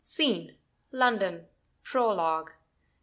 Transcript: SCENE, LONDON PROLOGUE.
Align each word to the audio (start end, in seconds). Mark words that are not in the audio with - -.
SCENE, 0.03 0.55
LONDON 0.91 1.45
PROLOGUE. 1.83 2.53